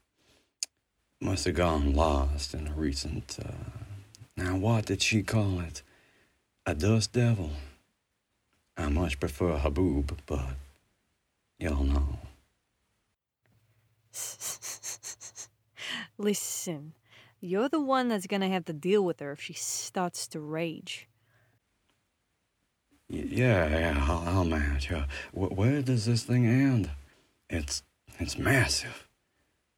Must 1.18 1.46
have 1.46 1.54
gone 1.54 1.94
lost 1.94 2.52
in 2.52 2.68
a 2.68 2.72
recent. 2.72 3.38
Uh, 3.42 3.52
now, 4.36 4.54
what 4.54 4.84
did 4.84 5.00
she 5.00 5.22
call 5.22 5.60
it? 5.60 5.80
A 6.66 6.74
dust 6.74 7.14
devil. 7.14 7.52
I 8.76 8.90
much 8.90 9.18
prefer 9.18 9.56
Haboob, 9.56 10.18
but 10.26 10.56
y'all 11.58 11.84
know. 11.84 12.18
Listen, 16.18 16.92
you're 17.40 17.70
the 17.70 17.80
one 17.80 18.08
that's 18.08 18.26
gonna 18.26 18.50
have 18.50 18.66
to 18.66 18.74
deal 18.74 19.02
with 19.02 19.20
her 19.20 19.32
if 19.32 19.40
she 19.40 19.54
starts 19.54 20.26
to 20.28 20.40
rage. 20.40 21.08
Yeah, 23.08 23.70
yeah, 23.70 24.04
I'll, 24.06 24.28
I'll 24.28 24.44
manage. 24.44 24.92
Wh- 25.32 25.56
where 25.56 25.80
does 25.80 26.04
this 26.04 26.24
thing 26.24 26.46
end? 26.46 26.90
It's 27.48 27.82
it's 28.18 28.38
massive. 28.38 29.08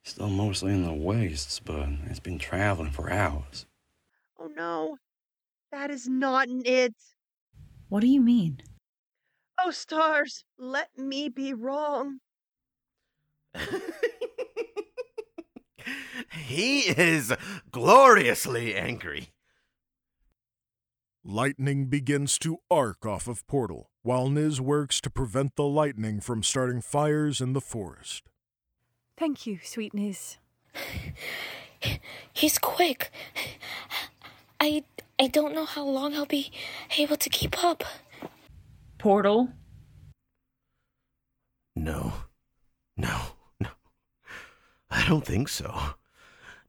Still 0.03 0.29
mostly 0.29 0.73
in 0.73 0.83
the 0.83 0.93
wastes, 0.93 1.59
but 1.59 1.87
it's 2.07 2.19
been 2.19 2.39
traveling 2.39 2.91
for 2.91 3.11
hours. 3.11 3.65
Oh 4.39 4.49
no, 4.55 4.97
that 5.71 5.91
is 5.91 6.07
not 6.07 6.47
an 6.47 6.63
it. 6.65 6.95
What 7.89 8.01
do 8.01 8.07
you 8.07 8.21
mean? 8.21 8.61
Oh, 9.63 9.69
stars, 9.71 10.43
let 10.57 10.89
me 10.97 11.29
be 11.29 11.53
wrong. 11.53 12.19
he 16.31 16.79
is 16.89 17.33
gloriously 17.71 18.75
angry. 18.75 19.29
Lightning 21.23 21.85
begins 21.85 22.39
to 22.39 22.57
arc 22.71 23.05
off 23.05 23.27
of 23.27 23.45
Portal, 23.45 23.91
while 24.01 24.27
Niz 24.29 24.59
works 24.59 24.99
to 25.01 25.11
prevent 25.11 25.55
the 25.55 25.67
lightning 25.67 26.19
from 26.19 26.41
starting 26.41 26.81
fires 26.81 27.39
in 27.39 27.53
the 27.53 27.61
forest. 27.61 28.30
Thank 29.21 29.45
you, 29.45 29.59
sweet 29.63 29.93
Niz. 29.93 30.37
He's 32.33 32.57
quick. 32.57 33.11
I 34.59 34.83
I 35.19 35.27
don't 35.27 35.53
know 35.53 35.65
how 35.65 35.85
long 35.85 36.15
I'll 36.15 36.25
be 36.25 36.51
able 36.97 37.17
to 37.17 37.29
keep 37.29 37.63
up. 37.63 37.83
Portal? 38.97 39.49
No. 41.75 42.13
No, 42.97 43.15
no. 43.59 43.69
I 44.89 45.07
don't 45.07 45.23
think 45.23 45.49
so. 45.49 45.71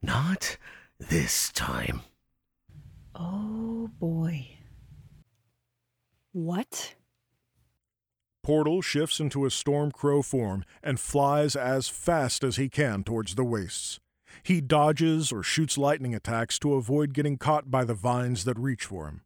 Not 0.03 0.59
this 0.99 1.51
time. 1.53 2.03
Oh 3.15 3.89
boy. 3.99 4.59
What? 6.33 6.97
Portal 8.43 8.83
shifts 8.83 9.21
into 9.21 9.45
a 9.45 9.49
Stormcrow 9.49 10.25
form 10.25 10.65
and 10.83 10.99
flies 10.99 11.55
as 11.55 11.89
fast 11.89 12.43
as 12.43 12.57
he 12.57 12.69
can 12.69 13.05
towards 13.05 13.37
the 13.37 13.45
wastes. 13.45 14.01
He 14.43 14.61
dodges 14.61 15.31
or 15.31 15.43
shoots 15.43 15.79
lightning 15.79 16.15
attacks 16.15 16.59
to 16.61 16.75
avoid 16.75 17.15
getting 17.15 17.39
caught 17.39 17.71
by 17.71 17.85
the 17.85 17.95
vines 17.95 18.45
that 18.45 18.59
reach 18.59 18.85
for 18.85 19.07
him. 19.07 19.23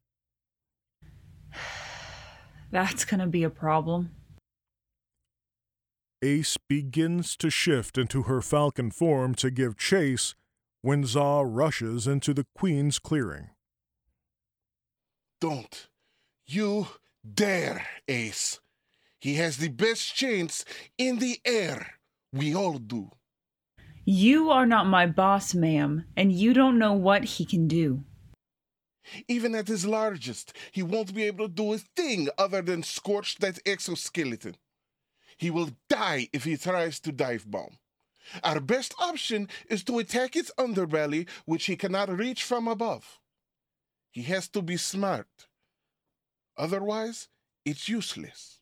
That's 2.70 3.04
gonna 3.04 3.26
be 3.26 3.42
a 3.42 3.50
problem. 3.50 4.10
Ace 6.22 6.56
begins 6.68 7.36
to 7.36 7.50
shift 7.50 7.96
into 7.96 8.24
her 8.24 8.42
falcon 8.42 8.90
form 8.90 9.34
to 9.36 9.50
give 9.50 9.78
chase 9.78 10.34
when 10.82 11.04
Za 11.04 11.42
rushes 11.44 12.06
into 12.06 12.34
the 12.34 12.46
Queen's 12.54 12.98
clearing. 12.98 13.50
Don't 15.40 15.88
you 16.46 16.88
dare, 17.34 17.86
Ace. 18.08 18.60
He 19.20 19.34
has 19.34 19.56
the 19.56 19.68
best 19.68 20.14
chance 20.14 20.64
in 20.98 21.18
the 21.18 21.40
air. 21.44 21.94
We 22.32 22.54
all 22.54 22.78
do. 22.78 23.10
You 24.04 24.50
are 24.50 24.66
not 24.66 24.86
my 24.86 25.06
boss, 25.06 25.54
ma'am, 25.54 26.04
and 26.16 26.32
you 26.32 26.52
don't 26.52 26.78
know 26.78 26.92
what 26.92 27.24
he 27.24 27.44
can 27.44 27.66
do. 27.66 28.04
Even 29.28 29.54
at 29.54 29.68
his 29.68 29.86
largest, 29.86 30.52
he 30.72 30.82
won't 30.82 31.14
be 31.14 31.24
able 31.24 31.48
to 31.48 31.54
do 31.54 31.72
a 31.72 31.78
thing 31.78 32.28
other 32.38 32.62
than 32.62 32.82
scorch 32.82 33.36
that 33.38 33.58
exoskeleton. 33.66 34.56
He 35.36 35.50
will 35.50 35.70
die 35.88 36.28
if 36.32 36.44
he 36.44 36.56
tries 36.56 37.00
to 37.00 37.12
dive 37.12 37.50
bomb. 37.50 37.78
Our 38.42 38.60
best 38.60 38.94
option 38.98 39.48
is 39.68 39.84
to 39.84 39.98
attack 39.98 40.34
its 40.34 40.50
underbelly, 40.58 41.28
which 41.44 41.66
he 41.66 41.76
cannot 41.76 42.08
reach 42.08 42.42
from 42.42 42.66
above. 42.66 43.20
He 44.10 44.22
has 44.22 44.48
to 44.48 44.62
be 44.62 44.76
smart. 44.76 45.46
Otherwise, 46.56 47.28
it's 47.64 47.88
useless. 47.88 48.55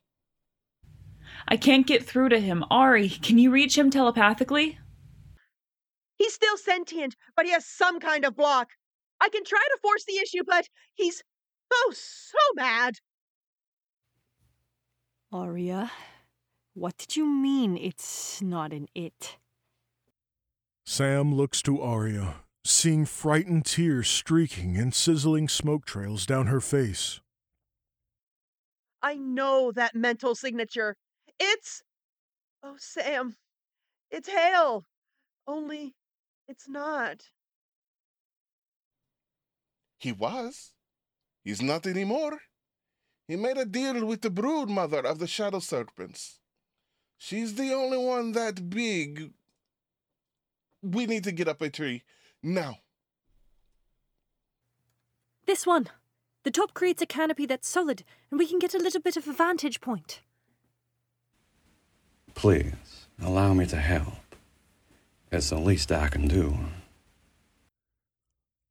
I 1.46 1.56
can't 1.56 1.86
get 1.86 2.04
through 2.04 2.30
to 2.30 2.40
him. 2.40 2.64
Ari, 2.70 3.08
can 3.08 3.38
you 3.38 3.50
reach 3.50 3.76
him 3.76 3.90
telepathically? 3.90 4.78
He's 6.16 6.34
still 6.34 6.56
sentient, 6.56 7.16
but 7.36 7.44
he 7.44 7.52
has 7.52 7.66
some 7.66 8.00
kind 8.00 8.24
of 8.24 8.36
block. 8.36 8.70
I 9.20 9.28
can 9.28 9.44
try 9.44 9.58
to 9.58 9.78
force 9.82 10.04
the 10.06 10.18
issue, 10.18 10.42
but 10.46 10.68
he's 10.94 11.22
oh 11.72 11.92
so 11.94 12.38
mad. 12.54 12.94
Arya, 15.32 15.90
what 16.74 16.96
did 16.96 17.16
you 17.16 17.26
mean 17.26 17.76
it's 17.76 18.40
not 18.40 18.72
an 18.72 18.86
it? 18.94 19.36
Sam 20.86 21.34
looks 21.34 21.62
to 21.62 21.80
Arya, 21.80 22.36
seeing 22.64 23.06
frightened 23.06 23.64
tears 23.64 24.08
streaking 24.08 24.76
and 24.76 24.94
sizzling 24.94 25.48
smoke 25.48 25.84
trails 25.84 26.26
down 26.26 26.46
her 26.46 26.60
face. 26.60 27.20
I 29.02 29.16
know 29.16 29.72
that 29.72 29.94
mental 29.94 30.34
signature. 30.34 30.96
It's. 31.38 31.82
Oh, 32.62 32.76
Sam. 32.78 33.36
It's 34.10 34.28
Hale. 34.28 34.84
Only 35.46 35.94
it's 36.48 36.68
not. 36.68 37.30
He 39.98 40.12
was. 40.12 40.72
He's 41.42 41.62
not 41.62 41.86
anymore. 41.86 42.40
He 43.26 43.36
made 43.36 43.56
a 43.56 43.64
deal 43.64 44.04
with 44.04 44.20
the 44.20 44.30
brood 44.30 44.68
mother 44.68 45.00
of 45.00 45.18
the 45.18 45.26
shadow 45.26 45.58
serpents. 45.58 46.40
She's 47.16 47.54
the 47.54 47.72
only 47.72 47.98
one 47.98 48.32
that 48.32 48.68
big. 48.68 49.32
We 50.82 51.06
need 51.06 51.24
to 51.24 51.32
get 51.32 51.48
up 51.48 51.62
a 51.62 51.70
tree 51.70 52.02
now. 52.42 52.78
This 55.46 55.66
one. 55.66 55.88
The 56.42 56.50
top 56.50 56.74
creates 56.74 57.00
a 57.00 57.06
canopy 57.06 57.46
that's 57.46 57.66
solid, 57.66 58.04
and 58.30 58.38
we 58.38 58.46
can 58.46 58.58
get 58.58 58.74
a 58.74 58.78
little 58.78 59.00
bit 59.00 59.16
of 59.16 59.26
a 59.26 59.32
vantage 59.32 59.80
point. 59.80 60.20
Please, 62.34 63.06
allow 63.22 63.54
me 63.54 63.66
to 63.66 63.76
help. 63.76 64.14
It's 65.32 65.50
the 65.50 65.58
least 65.58 65.90
I 65.90 66.08
can 66.08 66.28
do. 66.28 66.58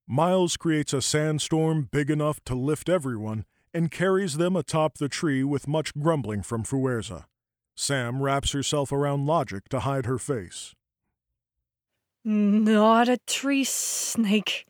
Miles 0.07 0.57
creates 0.57 0.93
a 0.93 1.01
sandstorm 1.01 1.89
big 1.91 2.09
enough 2.09 2.43
to 2.45 2.55
lift 2.55 2.89
everyone 2.89 3.45
and 3.73 3.89
carries 3.89 4.37
them 4.37 4.55
atop 4.55 4.97
the 4.97 5.09
tree 5.09 5.43
with 5.43 5.67
much 5.67 5.93
grumbling 5.95 6.43
from 6.43 6.63
Fuerza. 6.63 7.25
Sam 7.75 8.21
wraps 8.21 8.51
herself 8.51 8.91
around 8.91 9.25
Logic 9.25 9.67
to 9.69 9.79
hide 9.79 10.05
her 10.05 10.19
face. 10.19 10.75
Not 12.23 13.09
a 13.09 13.17
tree 13.25 13.63
snake. 13.63 14.67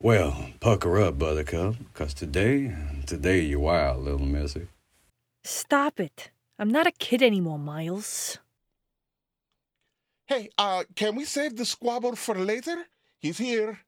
Well, 0.00 0.50
pucker 0.60 1.00
up, 1.00 1.18
Buttercup, 1.18 1.76
'cause 1.94 2.12
today, 2.12 2.76
today 3.06 3.40
you're 3.40 3.60
wild, 3.60 4.04
little 4.04 4.26
missy. 4.26 4.66
Stop 5.44 5.98
it. 5.98 6.30
I'm 6.62 6.70
not 6.70 6.86
a 6.86 6.92
kid 6.92 7.22
anymore, 7.22 7.58
Miles. 7.58 8.38
Hey, 10.28 10.48
uh, 10.56 10.84
can 10.94 11.16
we 11.16 11.24
save 11.24 11.56
the 11.56 11.64
squabble 11.64 12.14
for 12.14 12.36
later? 12.36 12.84
He's 13.18 13.38
here. 13.38 13.80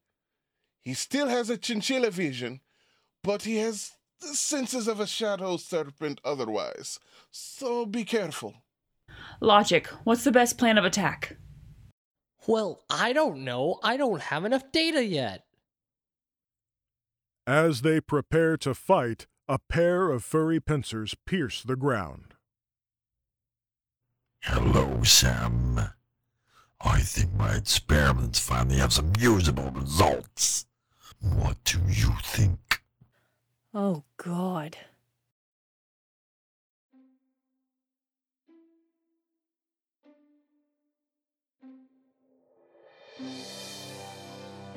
He 0.81 0.93
still 0.93 1.29
has 1.29 1.49
a 1.49 1.57
chinchilla 1.57 2.11
vision, 2.11 2.63
but 3.23 3.43
he 3.43 3.59
has 3.59 3.93
the 4.21 4.35
senses 4.35 4.89
of 4.89 4.99
a 4.99 5.07
shadow 5.07 5.57
serpent 5.57 6.21
otherwise. 6.25 6.99
So 7.31 7.87
be 7.87 8.03
careful. 8.03 8.55
Logic, 9.41 9.87
what's 10.03 10.25
the 10.25 10.33
best 10.33 10.59
plan 10.59 10.77
of 10.77 10.85
attack? 10.85 11.37
Well, 12.49 12.83
I 12.91 13.13
don't 13.13 13.45
know. 13.45 13.79
I 13.85 13.97
don't 13.97 14.21
have 14.21 14.45
enough 14.45 14.73
data 14.73 15.05
yet. 15.05 15.45
As 17.47 17.83
they 17.83 18.01
prepare 18.01 18.57
to 18.57 18.75
fight, 18.75 19.29
a 19.47 19.61
pair 19.61 20.11
of 20.11 20.25
furry 20.25 20.59
pincers 20.59 21.15
pierce 21.25 21.63
the 21.63 21.77
ground. 21.77 22.34
Hello, 24.47 25.03
Sam. 25.03 25.81
I 26.79 27.01
think 27.01 27.33
my 27.33 27.55
experiments 27.55 28.39
finally 28.39 28.77
have 28.77 28.93
some 28.93 29.11
usable 29.19 29.71
results. 29.71 30.67
What 31.23 31.57
do 31.65 31.79
you 31.89 32.13
think? 32.23 32.83
Oh, 33.73 34.05
God. 34.19 34.77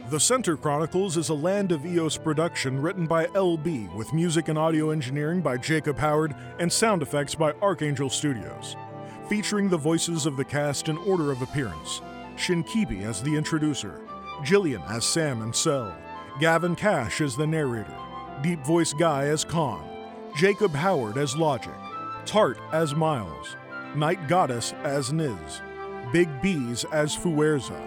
The 0.09 0.19
Center 0.21 0.55
Chronicles 0.55 1.17
is 1.17 1.27
a 1.27 1.33
Land 1.33 1.73
of 1.73 1.85
Eos 1.85 2.17
production 2.17 2.81
written 2.81 3.05
by 3.05 3.27
Elle 3.35 3.57
Bee 3.57 3.89
with 3.93 4.13
music 4.13 4.47
and 4.47 4.57
audio 4.57 4.91
engineering 4.91 5.41
by 5.41 5.57
Jacob 5.57 5.97
Howard 5.97 6.33
and 6.57 6.71
sound 6.71 7.01
effects 7.01 7.35
by 7.35 7.51
Archangel 7.61 8.09
Studios. 8.09 8.77
Featuring 9.29 9.67
the 9.67 9.77
voices 9.77 10.25
of 10.25 10.37
the 10.37 10.45
cast 10.45 10.87
in 10.87 10.97
order 10.99 11.33
of 11.33 11.41
appearance. 11.41 12.01
Shinkibi 12.37 13.03
as 13.03 13.21
the 13.21 13.35
introducer, 13.35 13.99
Gillian 14.41 14.81
as 14.83 15.05
Sam 15.05 15.41
and 15.41 15.53
Sel, 15.53 15.93
Gavin 16.39 16.77
Cash 16.77 17.19
as 17.19 17.35
the 17.35 17.45
narrator, 17.45 17.93
Deep 18.41 18.61
Voice 18.61 18.93
Guy 18.93 19.25
as 19.25 19.43
Khan, 19.43 19.83
Jacob 20.37 20.71
Howard 20.73 21.17
as 21.17 21.35
Logic, 21.35 21.73
Tart 22.25 22.57
as 22.71 22.95
Miles, 22.95 23.57
Night 23.95 24.29
Goddess 24.29 24.73
as 24.83 25.11
Niz, 25.11 25.61
Big 26.13 26.29
Bees 26.41 26.85
as 26.93 27.13
Fuerza, 27.13 27.77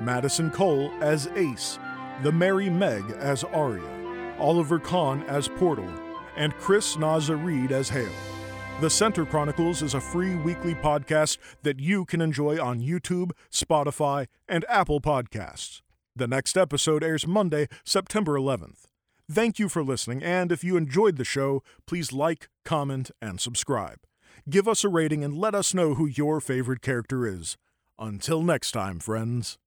Madison 0.00 0.50
Cole 0.50 0.92
as 1.00 1.28
Ace, 1.28 1.78
The 2.22 2.32
Merry 2.32 2.68
Meg 2.68 3.04
as 3.12 3.42
Arya, 3.44 4.36
Oliver 4.38 4.78
Khan 4.78 5.22
as 5.28 5.48
Portal, 5.48 5.88
and 6.36 6.54
Chris 6.58 6.96
Naaza 6.96 7.42
Reid 7.42 7.72
as 7.72 7.88
Hale. 7.88 8.08
The 8.80 8.88
Center 8.88 9.26
Chronicles 9.26 9.82
is 9.82 9.92
a 9.92 10.00
free 10.00 10.36
weekly 10.36 10.74
podcast 10.74 11.36
that 11.64 11.78
you 11.78 12.06
can 12.06 12.22
enjoy 12.22 12.58
on 12.58 12.80
YouTube, 12.80 13.32
Spotify, 13.52 14.26
and 14.48 14.64
Apple 14.70 15.02
Podcasts. 15.02 15.82
The 16.16 16.26
next 16.26 16.56
episode 16.56 17.04
airs 17.04 17.26
Monday, 17.26 17.68
September 17.84 18.38
11th. 18.38 18.86
Thank 19.30 19.58
you 19.58 19.68
for 19.68 19.84
listening, 19.84 20.22
and 20.22 20.50
if 20.50 20.64
you 20.64 20.78
enjoyed 20.78 21.18
the 21.18 21.26
show, 21.26 21.62
please 21.86 22.10
like, 22.10 22.48
comment, 22.64 23.10
and 23.20 23.38
subscribe. 23.38 23.98
Give 24.48 24.66
us 24.66 24.82
a 24.82 24.88
rating 24.88 25.22
and 25.24 25.36
let 25.36 25.54
us 25.54 25.74
know 25.74 25.92
who 25.96 26.06
your 26.06 26.40
favorite 26.40 26.80
character 26.80 27.26
is. 27.26 27.58
Until 27.98 28.42
next 28.42 28.70
time, 28.70 28.98
friends. 28.98 29.58